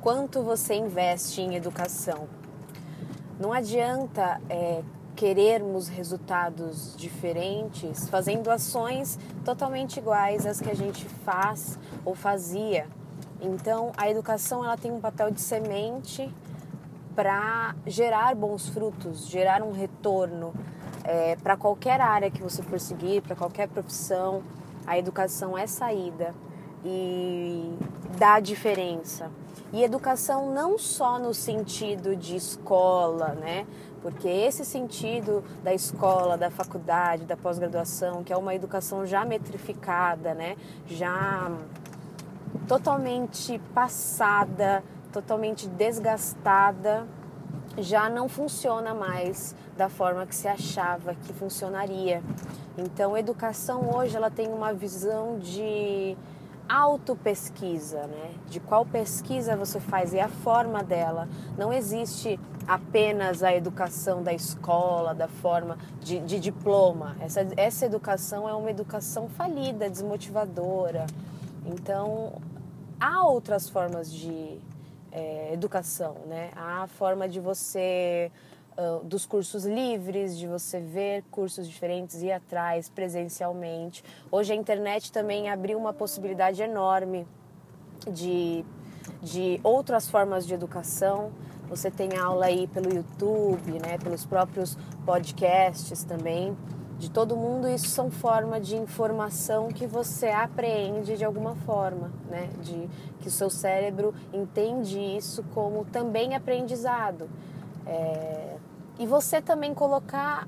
quanto 0.00 0.42
você 0.42 0.74
investe 0.74 1.40
em 1.40 1.54
educação. 1.54 2.28
Não 3.38 3.52
adianta 3.52 4.40
é, 4.48 4.82
querermos 5.14 5.88
resultados 5.88 6.94
diferentes 6.96 8.08
fazendo 8.08 8.50
ações 8.50 9.18
totalmente 9.44 9.98
iguais 9.98 10.46
às 10.46 10.60
que 10.60 10.70
a 10.70 10.74
gente 10.74 11.04
faz 11.24 11.78
ou 12.04 12.14
fazia. 12.14 12.86
Então, 13.40 13.92
a 13.96 14.10
educação 14.10 14.64
ela 14.64 14.76
tem 14.76 14.92
um 14.92 15.00
papel 15.00 15.30
de 15.30 15.40
semente 15.40 16.32
para 17.14 17.74
gerar 17.86 18.34
bons 18.34 18.68
frutos, 18.68 19.26
gerar 19.26 19.62
um 19.62 19.72
retorno 19.72 20.54
é, 21.04 21.36
para 21.36 21.56
qualquer 21.56 22.00
área 22.00 22.30
que 22.30 22.42
você 22.42 22.62
for 22.62 22.78
seguir, 22.78 23.22
para 23.22 23.34
qualquer 23.34 23.68
profissão. 23.68 24.42
A 24.86 24.98
educação 24.98 25.56
é 25.56 25.66
saída 25.66 26.34
e 26.84 27.74
dá 28.18 28.40
diferença. 28.40 29.30
E 29.72 29.84
educação 29.84 30.52
não 30.52 30.78
só 30.78 31.18
no 31.18 31.32
sentido 31.32 32.16
de 32.16 32.34
escola, 32.34 33.28
né? 33.28 33.66
Porque 34.02 34.28
esse 34.28 34.64
sentido 34.64 35.44
da 35.62 35.72
escola, 35.72 36.36
da 36.36 36.50
faculdade, 36.50 37.24
da 37.24 37.36
pós-graduação, 37.36 38.24
que 38.24 38.32
é 38.32 38.36
uma 38.36 38.54
educação 38.54 39.06
já 39.06 39.24
metrificada, 39.24 40.34
né? 40.34 40.56
Já 40.86 41.52
totalmente 42.66 43.60
passada, 43.72 44.82
totalmente 45.12 45.68
desgastada, 45.68 47.06
já 47.78 48.08
não 48.08 48.28
funciona 48.28 48.92
mais 48.92 49.54
da 49.76 49.88
forma 49.88 50.26
que 50.26 50.34
se 50.34 50.48
achava 50.48 51.14
que 51.14 51.32
funcionaria. 51.32 52.22
Então, 52.76 53.16
educação 53.16 53.94
hoje 53.94 54.16
ela 54.16 54.30
tem 54.30 54.48
uma 54.48 54.72
visão 54.72 55.38
de 55.38 56.16
autopesquisa, 56.70 58.06
né? 58.06 58.34
De 58.48 58.60
qual 58.60 58.86
pesquisa 58.86 59.56
você 59.56 59.80
faz 59.80 60.14
e 60.14 60.20
a 60.20 60.28
forma 60.28 60.84
dela. 60.84 61.28
Não 61.58 61.72
existe 61.72 62.38
apenas 62.66 63.42
a 63.42 63.52
educação 63.52 64.22
da 64.22 64.32
escola, 64.32 65.12
da 65.12 65.26
forma 65.26 65.76
de, 66.00 66.20
de 66.20 66.38
diploma. 66.38 67.16
Essa, 67.20 67.46
essa 67.56 67.86
educação 67.86 68.48
é 68.48 68.54
uma 68.54 68.70
educação 68.70 69.28
falida, 69.28 69.90
desmotivadora. 69.90 71.06
Então, 71.66 72.34
há 73.00 73.26
outras 73.26 73.68
formas 73.68 74.12
de 74.12 74.58
é, 75.10 75.52
educação, 75.52 76.14
né? 76.26 76.50
Há 76.54 76.84
a 76.84 76.86
forma 76.86 77.28
de 77.28 77.40
você 77.40 78.30
dos 79.04 79.26
cursos 79.26 79.64
livres, 79.64 80.38
de 80.38 80.46
você 80.46 80.80
ver 80.80 81.24
cursos 81.30 81.66
diferentes, 81.66 82.22
ir 82.22 82.32
atrás 82.32 82.88
presencialmente. 82.88 84.04
Hoje 84.30 84.52
a 84.52 84.56
internet 84.56 85.12
também 85.12 85.50
abriu 85.50 85.78
uma 85.78 85.92
possibilidade 85.92 86.62
enorme 86.62 87.26
de, 88.10 88.64
de 89.22 89.60
outras 89.62 90.08
formas 90.08 90.46
de 90.46 90.54
educação. 90.54 91.30
Você 91.68 91.90
tem 91.90 92.16
aula 92.16 92.46
aí 92.46 92.66
pelo 92.66 92.92
YouTube, 92.92 93.72
né? 93.80 93.98
Pelos 93.98 94.24
próprios 94.24 94.76
podcasts 95.04 96.02
também 96.04 96.56
de 97.00 97.10
todo 97.10 97.34
mundo, 97.34 97.66
isso 97.66 97.88
são 97.88 98.10
formas 98.10 98.66
de 98.66 98.76
informação 98.76 99.68
que 99.68 99.86
você 99.86 100.28
apreende 100.28 101.16
de 101.16 101.24
alguma 101.24 101.54
forma, 101.56 102.12
né? 102.28 102.50
De 102.62 102.90
que 103.20 103.28
o 103.28 103.30
seu 103.30 103.48
cérebro 103.48 104.14
entende 104.34 104.98
isso 104.98 105.42
como 105.54 105.86
também 105.86 106.34
aprendizado. 106.34 107.26
É... 107.86 108.56
E 109.00 109.06
você 109.06 109.40
também 109.40 109.72
colocar 109.72 110.46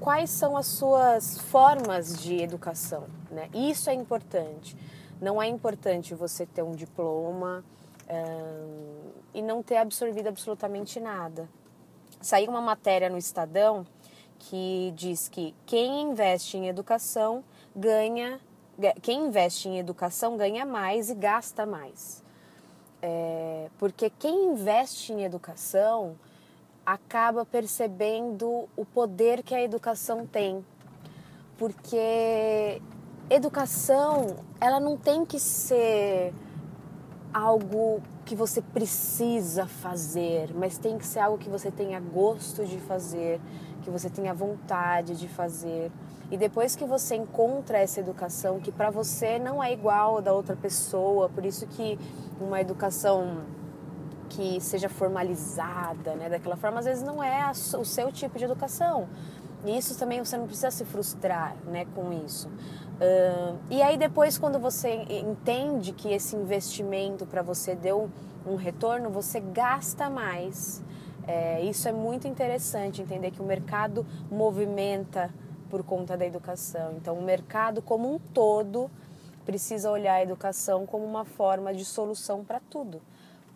quais 0.00 0.30
são 0.30 0.56
as 0.56 0.64
suas 0.64 1.38
formas 1.38 2.18
de 2.18 2.42
educação, 2.42 3.04
né? 3.30 3.50
Isso 3.52 3.90
é 3.90 3.92
importante. 3.92 4.74
Não 5.20 5.40
é 5.40 5.46
importante 5.46 6.14
você 6.14 6.46
ter 6.46 6.62
um 6.62 6.72
diploma 6.72 7.62
e 9.34 9.42
não 9.42 9.62
ter 9.62 9.76
absorvido 9.76 10.28
absolutamente 10.28 10.98
nada. 10.98 11.46
Saiu 12.22 12.50
uma 12.50 12.62
matéria 12.62 13.10
no 13.10 13.18
Estadão 13.18 13.86
que 14.38 14.94
diz 14.96 15.28
que 15.28 15.54
quem 15.66 16.00
investe 16.00 16.56
em 16.56 16.68
educação 16.68 17.44
ganha, 17.76 18.40
quem 19.02 19.26
investe 19.26 19.68
em 19.68 19.78
educação 19.78 20.38
ganha 20.38 20.64
mais 20.64 21.10
e 21.10 21.14
gasta 21.14 21.66
mais. 21.66 22.24
É, 23.02 23.68
porque 23.78 24.08
quem 24.08 24.52
investe 24.52 25.12
em 25.12 25.22
educação 25.22 26.16
acaba 26.92 27.46
percebendo 27.46 28.68
o 28.76 28.84
poder 28.84 29.42
que 29.44 29.54
a 29.54 29.62
educação 29.62 30.26
tem. 30.26 30.64
Porque 31.56 32.82
educação, 33.28 34.36
ela 34.60 34.80
não 34.80 34.96
tem 34.96 35.24
que 35.24 35.38
ser 35.38 36.34
algo 37.32 38.02
que 38.24 38.34
você 38.34 38.60
precisa 38.60 39.66
fazer, 39.66 40.52
mas 40.52 40.78
tem 40.78 40.98
que 40.98 41.06
ser 41.06 41.20
algo 41.20 41.38
que 41.38 41.48
você 41.48 41.70
tenha 41.70 42.00
gosto 42.00 42.64
de 42.64 42.78
fazer, 42.78 43.40
que 43.82 43.90
você 43.90 44.10
tenha 44.10 44.34
vontade 44.34 45.16
de 45.16 45.28
fazer. 45.28 45.92
E 46.28 46.36
depois 46.36 46.74
que 46.74 46.84
você 46.84 47.14
encontra 47.14 47.78
essa 47.78 48.00
educação 48.00 48.58
que 48.58 48.72
para 48.72 48.90
você 48.90 49.38
não 49.38 49.62
é 49.62 49.72
igual 49.72 50.20
da 50.20 50.32
outra 50.32 50.56
pessoa, 50.56 51.28
por 51.28 51.44
isso 51.44 51.68
que 51.68 51.96
uma 52.40 52.60
educação 52.60 53.44
que 54.30 54.58
seja 54.60 54.88
formalizada, 54.88 56.14
né, 56.14 56.30
daquela 56.30 56.56
forma, 56.56 56.78
às 56.78 56.86
vezes 56.86 57.02
não 57.02 57.22
é 57.22 57.50
o 57.50 57.84
seu 57.84 58.10
tipo 58.10 58.38
de 58.38 58.44
educação. 58.44 59.08
E 59.66 59.76
isso 59.76 59.98
também 59.98 60.24
você 60.24 60.38
não 60.38 60.46
precisa 60.46 60.70
se 60.70 60.86
frustrar, 60.86 61.54
né, 61.66 61.84
com 61.94 62.10
isso. 62.24 62.48
Uh, 62.48 63.58
e 63.68 63.82
aí 63.82 63.98
depois 63.98 64.38
quando 64.38 64.58
você 64.58 65.04
entende 65.08 65.92
que 65.92 66.08
esse 66.08 66.34
investimento 66.34 67.26
para 67.26 67.42
você 67.42 67.74
deu 67.74 68.10
um 68.46 68.56
retorno, 68.56 69.10
você 69.10 69.40
gasta 69.40 70.08
mais 70.08 70.82
é, 71.26 71.62
isso 71.62 71.88
é 71.88 71.92
muito 71.92 72.26
interessante, 72.26 73.00
entender 73.00 73.30
que 73.30 73.40
o 73.40 73.44
mercado 73.44 74.04
movimenta 74.30 75.32
por 75.68 75.84
conta 75.84 76.16
da 76.16 76.26
educação. 76.26 76.94
Então, 76.96 77.16
o 77.16 77.22
mercado 77.22 77.80
como 77.80 78.12
um 78.12 78.18
todo 78.18 78.90
precisa 79.44 79.90
olhar 79.90 80.14
a 80.14 80.22
educação 80.22 80.86
como 80.86 81.04
uma 81.04 81.24
forma 81.24 81.72
de 81.72 81.84
solução 81.84 82.44
para 82.44 82.58
tudo, 82.58 83.00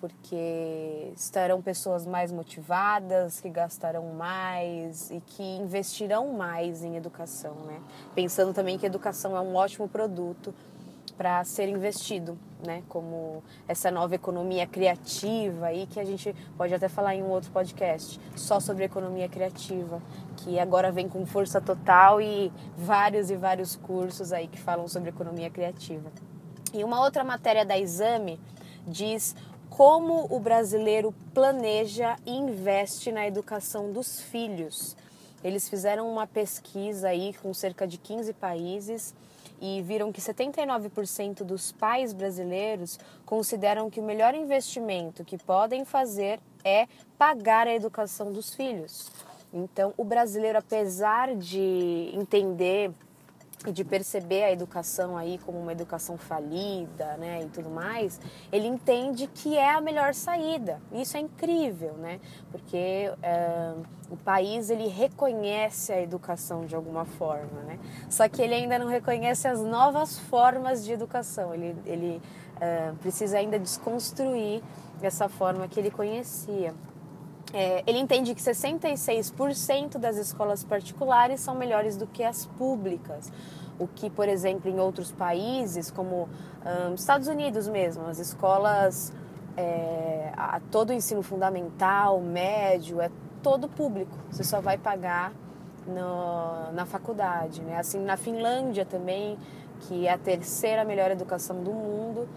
porque 0.00 1.12
estarão 1.14 1.60
pessoas 1.60 2.06
mais 2.06 2.32
motivadas, 2.32 3.40
que 3.40 3.50
gastarão 3.50 4.14
mais 4.14 5.10
e 5.10 5.20
que 5.20 5.42
investirão 5.42 6.32
mais 6.32 6.82
em 6.82 6.96
educação, 6.96 7.54
né? 7.66 7.80
Pensando 8.14 8.54
também 8.54 8.78
que 8.78 8.86
educação 8.86 9.36
é 9.36 9.40
um 9.40 9.54
ótimo 9.54 9.88
produto 9.88 10.54
para 11.20 11.44
ser 11.44 11.68
investido, 11.68 12.38
né? 12.66 12.82
Como 12.88 13.42
essa 13.68 13.90
nova 13.90 14.14
economia 14.14 14.66
criativa 14.66 15.66
aí 15.66 15.86
que 15.86 16.00
a 16.00 16.04
gente 16.04 16.34
pode 16.56 16.72
até 16.72 16.88
falar 16.88 17.14
em 17.14 17.22
um 17.22 17.28
outro 17.28 17.50
podcast 17.50 18.18
só 18.34 18.58
sobre 18.58 18.84
economia 18.84 19.28
criativa, 19.28 20.00
que 20.38 20.58
agora 20.58 20.90
vem 20.90 21.10
com 21.10 21.26
força 21.26 21.60
total 21.60 22.22
e 22.22 22.50
vários 22.74 23.30
e 23.30 23.36
vários 23.36 23.76
cursos 23.76 24.32
aí 24.32 24.48
que 24.48 24.58
falam 24.58 24.88
sobre 24.88 25.10
economia 25.10 25.50
criativa. 25.50 26.10
E 26.72 26.82
uma 26.82 27.02
outra 27.02 27.22
matéria 27.22 27.66
da 27.66 27.78
Exame 27.78 28.40
diz 28.86 29.36
como 29.70 30.26
o 30.28 30.38
brasileiro 30.40 31.14
planeja 31.32 32.16
e 32.26 32.36
investe 32.36 33.10
na 33.10 33.26
educação 33.26 33.92
dos 33.92 34.20
filhos. 34.20 34.96
Eles 35.42 35.68
fizeram 35.68 36.10
uma 36.10 36.26
pesquisa 36.26 37.08
aí 37.08 37.32
com 37.34 37.54
cerca 37.54 37.86
de 37.86 37.96
15 37.96 38.34
países 38.34 39.14
e 39.60 39.80
viram 39.82 40.12
que 40.12 40.20
79% 40.20 41.44
dos 41.44 41.72
pais 41.72 42.12
brasileiros 42.12 42.98
consideram 43.24 43.88
que 43.88 44.00
o 44.00 44.02
melhor 44.02 44.34
investimento 44.34 45.24
que 45.24 45.38
podem 45.38 45.84
fazer 45.84 46.40
é 46.64 46.86
pagar 47.16 47.66
a 47.66 47.74
educação 47.74 48.32
dos 48.32 48.52
filhos. 48.52 49.10
Então, 49.52 49.94
o 49.96 50.04
brasileiro, 50.04 50.58
apesar 50.58 51.34
de 51.34 52.10
entender 52.14 52.90
e 53.66 53.72
de 53.72 53.84
perceber 53.84 54.44
a 54.44 54.52
educação 54.52 55.16
aí 55.16 55.38
como 55.44 55.58
uma 55.58 55.72
educação 55.72 56.16
falida, 56.16 57.16
né, 57.18 57.42
e 57.42 57.46
tudo 57.46 57.68
mais, 57.68 58.18
ele 58.50 58.66
entende 58.66 59.26
que 59.26 59.56
é 59.56 59.74
a 59.74 59.80
melhor 59.80 60.14
saída. 60.14 60.80
Isso 60.90 61.16
é 61.16 61.20
incrível, 61.20 61.92
né, 61.94 62.20
porque 62.50 63.12
é, 63.22 63.74
o 64.10 64.16
país 64.16 64.70
ele 64.70 64.88
reconhece 64.88 65.92
a 65.92 66.00
educação 66.00 66.64
de 66.64 66.74
alguma 66.74 67.04
forma, 67.04 67.60
né, 67.66 67.78
só 68.08 68.26
que 68.28 68.40
ele 68.40 68.54
ainda 68.54 68.78
não 68.78 68.86
reconhece 68.86 69.46
as 69.46 69.60
novas 69.60 70.18
formas 70.18 70.82
de 70.84 70.92
educação. 70.92 71.52
Ele, 71.52 71.76
ele 71.84 72.22
é, 72.60 72.92
precisa 73.00 73.38
ainda 73.38 73.58
desconstruir 73.58 74.62
essa 75.02 75.28
forma 75.28 75.66
que 75.68 75.78
ele 75.78 75.90
conhecia. 75.90 76.74
É, 77.52 77.82
ele 77.86 77.98
entende 77.98 78.34
que 78.34 78.40
66% 78.40 79.98
das 79.98 80.16
escolas 80.16 80.62
particulares 80.62 81.40
são 81.40 81.54
melhores 81.54 81.96
do 81.96 82.06
que 82.06 82.22
as 82.22 82.46
públicas. 82.46 83.32
O 83.78 83.88
que, 83.88 84.08
por 84.08 84.28
exemplo, 84.28 84.70
em 84.70 84.78
outros 84.78 85.10
países, 85.10 85.90
como 85.90 86.28
um, 86.64 86.94
Estados 86.94 87.28
Unidos 87.28 87.66
mesmo, 87.66 88.06
as 88.06 88.18
escolas, 88.18 89.12
é, 89.56 90.32
a, 90.36 90.60
todo 90.70 90.90
o 90.90 90.92
ensino 90.92 91.22
fundamental, 91.22 92.20
médio, 92.20 93.00
é 93.00 93.10
todo 93.42 93.68
público. 93.68 94.16
Você 94.30 94.44
só 94.44 94.60
vai 94.60 94.78
pagar 94.78 95.32
no, 95.86 96.72
na 96.72 96.86
faculdade. 96.86 97.62
Né? 97.62 97.78
Assim, 97.78 97.98
na 98.04 98.16
Finlândia 98.16 98.84
também, 98.84 99.38
que 99.80 100.06
é 100.06 100.12
a 100.12 100.18
terceira 100.18 100.84
melhor 100.84 101.10
educação 101.10 101.62
do 101.62 101.72
mundo, 101.72 102.28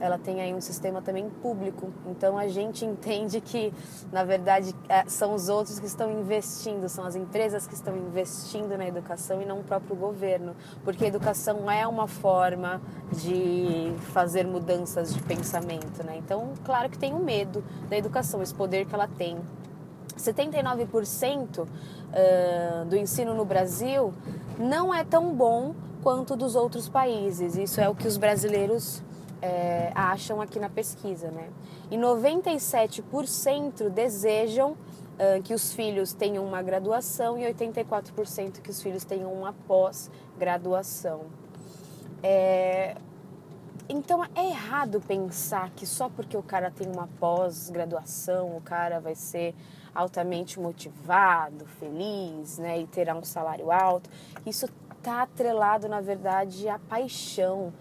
ela 0.00 0.18
tem 0.18 0.40
aí 0.40 0.52
um 0.54 0.60
sistema 0.60 1.00
também 1.00 1.28
público. 1.28 1.90
Então 2.06 2.36
a 2.36 2.48
gente 2.48 2.84
entende 2.84 3.40
que, 3.40 3.72
na 4.12 4.24
verdade, 4.24 4.74
é, 4.88 5.04
são 5.06 5.34
os 5.34 5.48
outros 5.48 5.78
que 5.78 5.86
estão 5.86 6.10
investindo, 6.10 6.88
são 6.88 7.04
as 7.04 7.14
empresas 7.16 7.66
que 7.66 7.74
estão 7.74 7.96
investindo 7.96 8.76
na 8.76 8.86
educação 8.86 9.40
e 9.40 9.44
não 9.44 9.60
o 9.60 9.64
próprio 9.64 9.96
governo, 9.96 10.54
porque 10.84 11.04
a 11.04 11.08
educação 11.08 11.70
é 11.70 11.86
uma 11.86 12.06
forma 12.06 12.80
de 13.12 13.94
fazer 14.12 14.46
mudanças 14.46 15.14
de 15.14 15.22
pensamento, 15.22 16.04
né? 16.04 16.16
Então, 16.16 16.52
claro 16.64 16.88
que 16.88 16.98
tem 16.98 17.14
o 17.14 17.18
medo 17.18 17.64
da 17.88 17.96
educação, 17.96 18.42
esse 18.42 18.54
poder 18.54 18.86
que 18.86 18.94
ela 18.94 19.08
tem. 19.08 19.38
79% 20.16 21.66
do 22.88 22.96
ensino 22.96 23.34
no 23.34 23.44
Brasil 23.44 24.14
não 24.58 24.94
é 24.94 25.02
tão 25.02 25.34
bom 25.34 25.74
quanto 26.02 26.36
dos 26.36 26.54
outros 26.54 26.88
países. 26.88 27.56
Isso 27.56 27.80
é 27.80 27.88
o 27.88 27.94
que 27.94 28.06
os 28.06 28.16
brasileiros 28.16 29.02
é, 29.44 29.92
acham 29.94 30.40
aqui 30.40 30.58
na 30.58 30.70
pesquisa, 30.70 31.30
né? 31.30 31.50
E 31.90 31.98
97% 31.98 33.90
desejam 33.90 34.70
uh, 34.72 35.42
que 35.42 35.52
os 35.52 35.74
filhos 35.74 36.14
tenham 36.14 36.42
uma 36.46 36.62
graduação 36.62 37.36
e 37.36 37.42
84% 37.52 38.62
que 38.62 38.70
os 38.70 38.82
filhos 38.82 39.04
tenham 39.04 39.30
uma 39.30 39.52
pós-graduação. 39.68 41.26
É, 42.22 42.96
então 43.86 44.24
é 44.24 44.46
errado 44.46 44.98
pensar 44.98 45.68
que 45.72 45.84
só 45.84 46.08
porque 46.08 46.38
o 46.38 46.42
cara 46.42 46.70
tem 46.70 46.90
uma 46.90 47.06
pós-graduação 47.20 48.56
o 48.56 48.62
cara 48.62 48.98
vai 48.98 49.14
ser 49.14 49.54
altamente 49.94 50.58
motivado, 50.58 51.66
feliz, 51.66 52.56
né, 52.56 52.80
e 52.80 52.86
terá 52.86 53.14
um 53.14 53.22
salário 53.22 53.70
alto. 53.70 54.08
Isso 54.46 54.66
está 54.96 55.20
atrelado, 55.20 55.86
na 55.86 56.00
verdade, 56.00 56.66
à 56.66 56.78
paixão, 56.78 57.74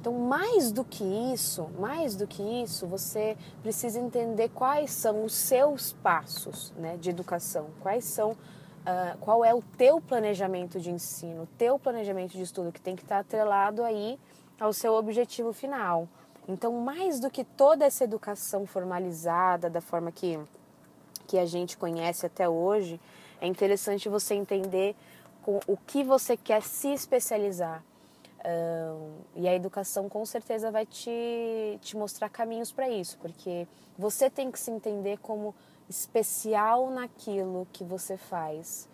então, 0.00 0.12
mais 0.12 0.70
do 0.70 0.84
que 0.84 1.02
isso, 1.02 1.68
mais 1.78 2.14
do 2.14 2.26
que 2.26 2.42
isso, 2.42 2.86
você 2.86 3.36
precisa 3.62 3.98
entender 3.98 4.48
quais 4.50 4.90
são 4.90 5.24
os 5.24 5.34
seus 5.34 5.94
passos 5.94 6.72
né, 6.76 6.96
de 6.96 7.10
educação, 7.10 7.68
quais 7.80 8.04
são, 8.04 8.32
uh, 8.32 9.18
qual 9.20 9.44
é 9.44 9.54
o 9.54 9.62
teu 9.76 10.00
planejamento 10.00 10.78
de 10.78 10.90
ensino, 10.90 11.42
o 11.42 11.48
teu 11.58 11.78
planejamento 11.78 12.32
de 12.32 12.42
estudo, 12.42 12.70
que 12.70 12.80
tem 12.80 12.94
que 12.94 13.02
estar 13.02 13.18
atrelado 13.18 13.82
aí 13.82 14.18
ao 14.60 14.72
seu 14.72 14.94
objetivo 14.94 15.52
final. 15.52 16.08
Então, 16.48 16.72
mais 16.72 17.18
do 17.18 17.28
que 17.28 17.42
toda 17.42 17.84
essa 17.84 18.04
educação 18.04 18.64
formalizada, 18.66 19.68
da 19.68 19.80
forma 19.80 20.12
que, 20.12 20.38
que 21.26 21.36
a 21.38 21.46
gente 21.46 21.76
conhece 21.76 22.24
até 22.24 22.48
hoje, 22.48 23.00
é 23.40 23.46
interessante 23.46 24.08
você 24.08 24.34
entender 24.34 24.94
o 25.66 25.76
que 25.76 26.04
você 26.04 26.36
quer 26.36 26.62
se 26.62 26.92
especializar 26.92 27.82
e 29.34 29.48
a 29.48 29.54
educação 29.54 30.08
com 30.08 30.24
certeza 30.24 30.70
vai 30.70 30.86
te, 30.86 31.78
te 31.80 31.96
mostrar 31.96 32.28
caminhos 32.28 32.70
para 32.70 32.88
isso, 32.88 33.18
porque 33.18 33.66
você 33.98 34.30
tem 34.30 34.50
que 34.50 34.58
se 34.58 34.70
entender 34.70 35.18
como 35.18 35.54
especial 35.88 36.90
naquilo 36.90 37.66
que 37.72 37.84
você 37.84 38.16
faz. 38.16 38.88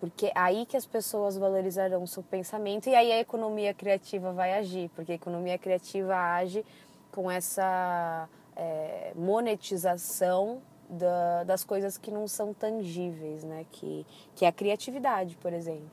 Porque 0.00 0.26
é 0.26 0.32
aí 0.34 0.66
que 0.66 0.76
as 0.76 0.84
pessoas 0.84 1.36
valorizarão 1.36 2.02
o 2.02 2.06
seu 2.08 2.22
pensamento 2.22 2.88
e 2.88 2.94
aí 2.94 3.12
a 3.12 3.20
economia 3.20 3.72
criativa 3.72 4.32
vai 4.32 4.54
agir, 4.54 4.90
porque 4.96 5.12
a 5.12 5.14
economia 5.14 5.56
criativa 5.56 6.16
age 6.16 6.64
com 7.12 7.30
essa 7.30 8.28
é, 8.56 9.12
monetização 9.14 10.60
da, 10.88 11.44
das 11.44 11.64
coisas 11.64 11.96
que 11.96 12.10
não 12.10 12.26
são 12.26 12.52
tangíveis, 12.52 13.44
né? 13.44 13.64
Que, 13.70 14.06
que 14.34 14.44
é 14.44 14.48
a 14.48 14.52
criatividade, 14.52 15.36
por 15.36 15.52
exemplo. 15.52 15.90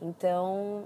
Então, 0.00 0.84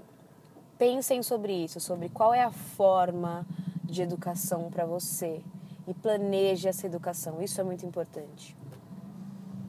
Pensem 0.79 1.21
sobre 1.21 1.51
isso, 1.51 1.77
sobre 1.81 2.07
qual 2.07 2.33
é 2.33 2.41
a 2.41 2.51
forma 2.51 3.45
de 3.83 4.01
educação 4.01 4.71
para 4.71 4.85
você 4.85 5.41
e 5.85 5.93
planeje 5.93 6.69
essa 6.69 6.87
educação. 6.87 7.41
Isso 7.41 7.59
é 7.59 7.63
muito 7.65 7.85
importante. 7.85 8.55